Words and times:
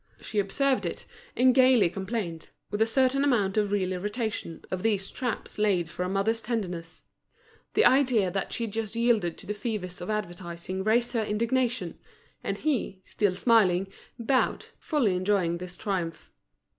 She 0.19 0.39
observed 0.39 0.87
it, 0.87 1.05
and 1.35 1.53
gaily 1.53 1.87
complained, 1.87 2.49
with 2.71 2.81
a 2.81 2.87
certain 2.87 3.23
amount 3.23 3.55
of 3.55 3.71
real 3.71 3.93
irritation, 3.93 4.65
of 4.71 4.81
these 4.81 5.11
traps 5.11 5.59
laid 5.59 5.89
for 5.89 6.01
a 6.01 6.09
mother's 6.09 6.41
tenderness; 6.41 7.03
the 7.75 7.85
idea 7.85 8.31
that 8.31 8.51
she 8.51 8.63
had 8.63 8.73
just 8.73 8.95
yielded 8.95 9.37
to 9.37 9.45
the 9.45 9.53
fevers 9.53 10.01
of 10.01 10.09
advertising 10.09 10.83
raised 10.83 11.11
her 11.11 11.23
indignation, 11.23 11.99
and 12.43 12.57
he, 12.57 13.03
still 13.05 13.35
smiling, 13.35 13.89
bowed, 14.17 14.65
fully 14.79 15.15
enjoying 15.15 15.59
this 15.59 15.77
triumph. 15.77 16.31